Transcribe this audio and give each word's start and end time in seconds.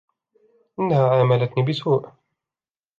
إنها 0.79 1.09
عاملتني 1.09 1.63
بسوء. 1.63 2.11